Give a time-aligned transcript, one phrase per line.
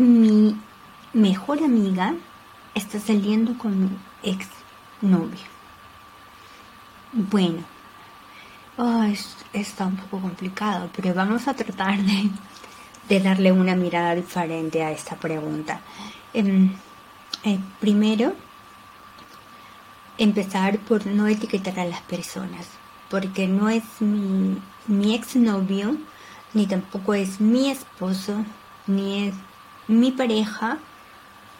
[0.00, 0.56] Mi
[1.12, 2.14] mejor amiga
[2.74, 3.90] está saliendo con mi
[4.22, 4.46] ex
[5.02, 5.44] novio.
[7.12, 7.58] Bueno,
[8.78, 9.04] oh,
[9.52, 11.98] está un poco complicado, pero vamos a tratar
[13.08, 15.82] de, darle una mirada diferente a esta pregunta.
[16.32, 16.72] Em,
[17.44, 18.32] eh, primero,
[20.16, 22.66] empezar por no etiquetar a las personas,
[23.10, 25.98] porque no es mi, mi exnovio,
[26.54, 28.46] ni tampoco es mi esposo,
[28.86, 29.34] ni es
[29.90, 30.78] mi pareja,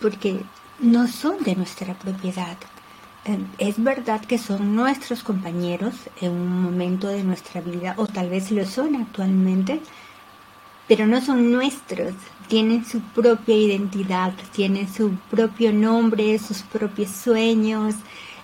[0.00, 0.40] porque
[0.80, 2.56] no son de nuestra propiedad.
[3.24, 8.30] Em, es verdad que son nuestros compañeros en un momento de nuestra vida, o tal
[8.30, 9.80] vez lo son actualmente,
[10.88, 12.14] pero no son nuestros.
[12.48, 17.94] Tienen su propia identidad, tienen su propio nombre, sus propios sueños,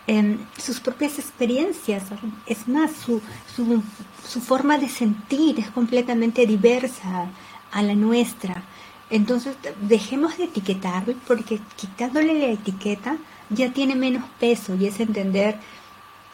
[0.06, 2.04] em, sus propias experiencias.
[2.46, 3.20] Es más, su,
[3.54, 3.82] su,
[4.28, 7.28] su forma de sentir es completamente diversa
[7.72, 8.62] a la nuestra.
[9.10, 13.16] Entonces, dejemos de etiquetarlo porque quitándole la etiqueta
[13.50, 15.58] ya tiene menos peso y es entender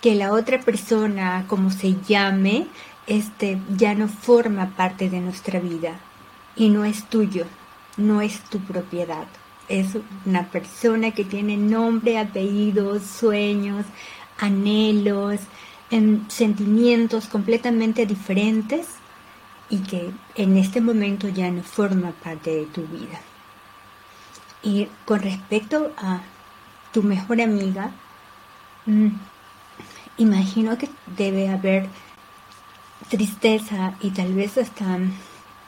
[0.00, 2.66] que la otra persona, como se llame,
[3.06, 6.00] este ya no forma parte de nuestra vida
[6.56, 7.44] y no es tuyo,
[7.96, 9.26] no es tu propiedad.
[9.68, 13.84] Es una persona que tiene nombre, apellidos, sueños,
[14.38, 15.40] anhelos,
[16.28, 18.86] sentimientos completamente diferentes
[19.72, 23.18] y que en este momento ya no forma parte de tu vida.
[24.62, 26.20] Y con respecto a
[26.92, 27.90] tu mejor amiga,
[28.84, 29.08] mm,
[30.18, 31.88] imagino que debe haber
[33.08, 34.98] tristeza y tal vez hasta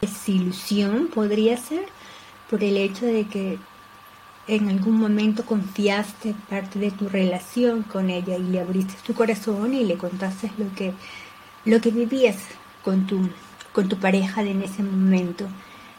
[0.03, 1.87] desilusión podría ser
[2.51, 3.59] por el hecho de que
[4.49, 9.73] en algún momento confiaste parte de tu relación con ella y le abriste tu corazón
[9.73, 10.93] y le contaste lo que
[11.65, 12.37] lo que vivías
[12.83, 13.31] con tu
[13.75, 15.45] con tu pareja en ese momento.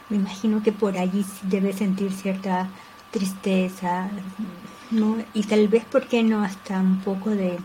[0.08, 2.70] Me imagino que por allí debes sentir cierta
[3.10, 4.08] tristeza,
[4.90, 5.16] ¿no?
[5.34, 6.42] Y tal vez, ¿por qué no?
[6.42, 7.58] Hasta un poco de,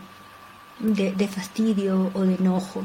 [0.80, 2.82] de, fastidio o de enojo.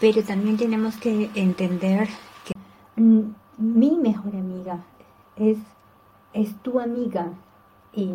[0.00, 2.08] Pero también tenemos que entender
[2.44, 2.54] que
[2.96, 4.84] mi mejor amiga
[5.36, 5.58] es,
[6.32, 7.32] es tu amiga
[7.92, 8.12] y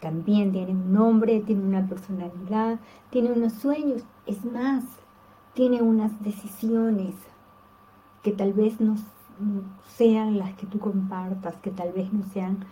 [0.00, 2.78] también tiene un nombre, tiene una personalidad,
[3.10, 4.84] tiene unos sueños, es más,
[5.54, 7.14] tiene unas decisiones,
[8.24, 8.96] que tal vez no
[9.86, 12.64] sean las que tú compartas, que tal vez no sean,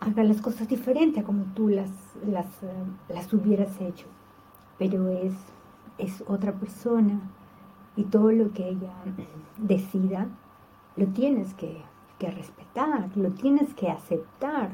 [0.00, 1.90] haga las cosas diferentes a como tú las,
[2.24, 4.06] las, eh, las hubieras hecho,
[4.78, 5.32] pero es,
[5.98, 7.20] es otra persona
[7.96, 8.92] y todo lo que ella
[9.56, 10.28] decida
[10.96, 11.80] lo tienes que,
[12.18, 14.70] que respetar, lo tienes que aceptar,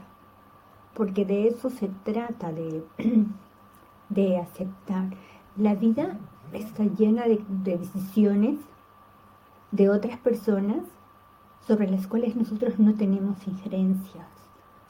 [0.95, 2.85] porque de eso se trata, de,
[4.09, 5.11] de aceptar.
[5.57, 6.19] La vida
[6.53, 8.59] está llena de, de decisiones
[9.73, 10.85] de otras personas
[11.67, 14.27] sobre las cuales nosotros no tenemos injerencias,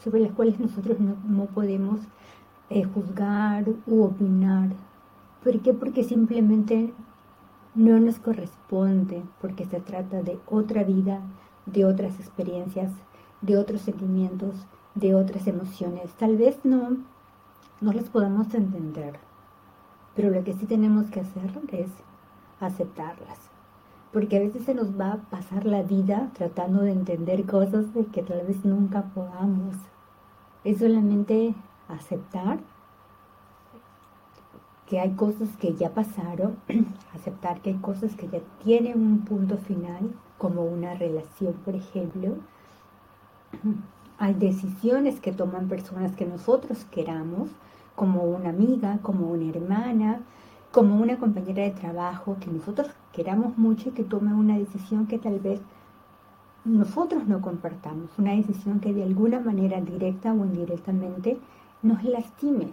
[0.02, 2.00] sobre las cuales nosotros no, podemos
[2.68, 4.70] eh, juzgar u opinar.
[5.44, 5.72] ¿Por qué?
[5.72, 6.92] Porque simplemente
[7.74, 11.20] no nos corresponde, porque se trata de otra vida,
[11.66, 12.92] de otras experiencias,
[13.40, 16.12] de otros sentimientos, de otras emociones.
[16.14, 16.96] Tal vez no,
[17.80, 19.18] no las podamos entender,
[20.16, 21.90] pero lo que sí tenemos que hacer es
[22.60, 23.51] aceptarlas
[24.12, 28.04] porque a veces se nos va a pasar la vida tratando de entender cosas de
[28.06, 29.74] que tal vez nunca podamos.
[30.64, 31.54] Es solamente
[31.88, 32.60] aceptar
[34.86, 36.56] que hay cosas que ya pasaron,
[37.14, 42.36] aceptar que hay cosas que ya tienen un punto final, como una relación, por ejemplo.
[44.18, 47.48] Hay decisiones que toman personas que nosotros queramos,
[47.96, 50.20] como una amiga, como una hermana,
[50.72, 55.18] como una compañera de trabajo que nosotros queramos mucho y que tome una decisión que
[55.18, 55.60] tal vez
[56.64, 61.38] nosotros no compartamos, una decisión que de alguna manera directa o indirectamente
[61.82, 62.68] nos lastime,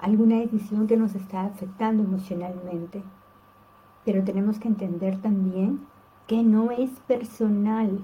[0.00, 3.04] alguna decisión que nos está afectando emocionalmente.
[4.04, 5.86] Pero tenemos que entender también
[6.26, 8.00] que no es personal,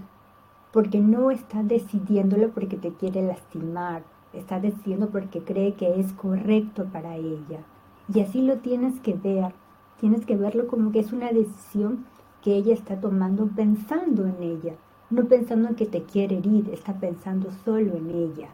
[0.73, 6.85] porque no está decidiéndolo porque te quiere lastimar, está decidiendo porque cree que es correcto
[6.85, 7.65] para ella.
[8.13, 9.55] Y así lo tienes que ver,
[9.99, 12.05] tienes que verlo como que es una decisión
[12.43, 14.75] que ella está tomando pensando en ella,
[15.11, 18.49] no pensando en que te quiere herir, está pensando solo en ella.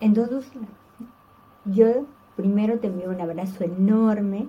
[0.00, 0.50] Entonces,
[1.64, 4.48] yo primero te envío un abrazo enorme,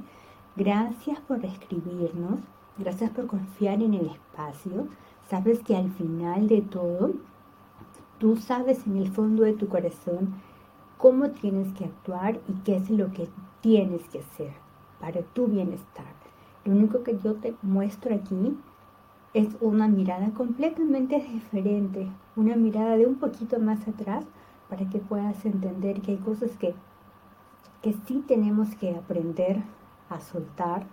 [0.55, 2.39] gracias por escribirnos,
[2.77, 4.87] gracias por confiar en el espacio,
[5.29, 7.11] sabes que al final de todo,
[8.17, 10.33] tú sabes en el fondo de tu corazón
[10.97, 13.27] cómo tienes que actuar y qué es lo que
[13.63, 14.51] tienes que hacer
[14.99, 16.13] para tu bienestar.
[16.65, 18.57] Lo único que yo te muestro aquí
[19.33, 24.25] es una mirada completamente diferente, una mirada de un poquito más atrás
[24.69, 26.75] para que puedas entender que hay cosas que,
[27.81, 29.63] que sí tenemos que aprender
[30.09, 30.85] a soltar,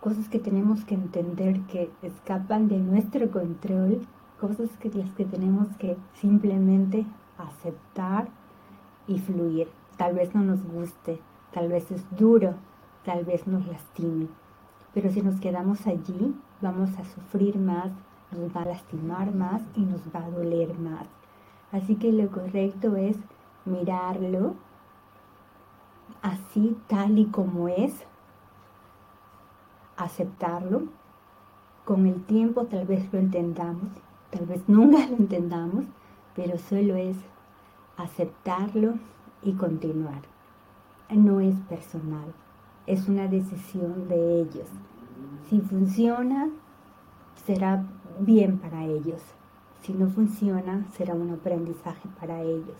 [0.00, 4.00] cosas que tenemos que entender que escapan de nuestro control,
[4.40, 7.06] cosas que las que tenemos que simplemente
[7.38, 8.28] aceptar
[9.06, 9.68] y fluir.
[9.96, 11.20] Tal vez no nos guste,
[11.52, 12.54] tal vez es duro,
[13.04, 14.28] tal vez nos lastime,
[14.94, 17.90] pero si nos quedamos allí, vamos a sufrir más,
[18.30, 21.06] nos va a lastimar más y nos va a doler más.
[21.70, 23.16] Así que lo correcto es
[23.64, 24.54] mirarlo
[26.22, 28.06] así tal y como es,
[29.96, 30.84] aceptarlo.
[31.84, 33.88] Con el tiempo tal vez lo entendamos,
[34.30, 35.84] tal vez nunca lo entendamos,
[36.36, 37.16] pero solo es
[37.96, 38.94] aceptarlo
[39.42, 40.31] y continuar.
[41.14, 42.32] No es personal,
[42.86, 44.66] es una decisión de ellos.
[45.50, 46.48] Si funciona,
[47.44, 47.84] será
[48.18, 49.20] bien para ellos.
[49.82, 52.76] Si no funciona, será un aprendizaje para ellos.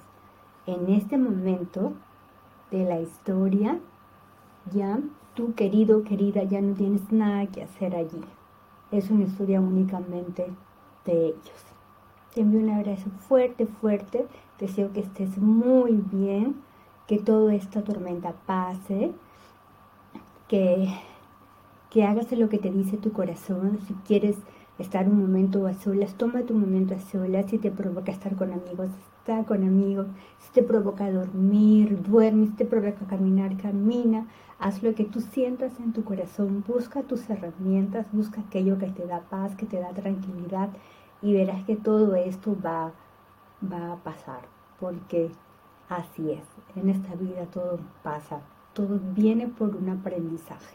[0.67, 1.93] En este momento
[2.70, 3.79] de la historia,
[4.73, 4.99] ya
[5.35, 8.23] tú querido, querida, ya no tienes nada que hacer allí.
[8.90, 10.46] Es una historia únicamente
[11.05, 11.64] de ellos.
[12.35, 14.26] Te envío un abrazo fuerte, fuerte.
[14.58, 16.62] Deseo que estés muy bien,
[17.06, 19.12] que toda esta tormenta pase
[20.49, 20.88] que,
[21.90, 23.78] que hagas lo que te dice tu corazón.
[23.87, 24.37] Si quieres
[24.78, 27.46] estar un momento a solas, toma tu momento a solas.
[27.50, 30.06] Si te provoca estar con amigos, está con amigos.
[30.38, 32.46] Si te provoca dormir, duerme.
[32.46, 34.26] Si te provoca caminar, camina.
[34.58, 36.64] Haz lo que tú sientas en tu corazón.
[36.66, 40.70] Busca tus herramientas, busca aquello que te da paz, que te da tranquilidad.
[41.20, 42.93] Y verás que todo esto va,
[43.70, 44.43] va a pasar.
[44.81, 45.31] Porque
[45.97, 46.44] Así es,
[46.75, 48.41] en esta vida todo pasa,
[48.73, 50.75] todo viene por un aprendizaje.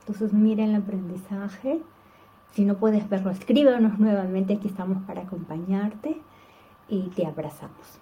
[0.00, 1.80] Entonces mira el aprendizaje,
[2.50, 6.20] si no puedes verlo, escríbanos nuevamente, aquí estamos para acompañarte
[6.88, 8.00] y te abrazamos.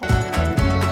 [0.00, 0.83] Chao.